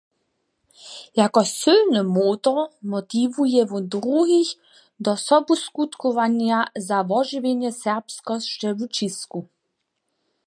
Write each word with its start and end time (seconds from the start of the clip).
Jako 1.17 1.41
sylny 1.59 2.01
motor 2.17 2.57
motiwuje 2.93 3.61
wón 3.69 3.85
druhich 3.93 4.51
do 5.05 5.11
sobuskutkowanja 5.27 6.59
za 6.87 6.97
wožiwjenje 7.09 7.71
serbskosće 7.83 8.69
w 8.77 8.79
Ćisku. 8.95 9.39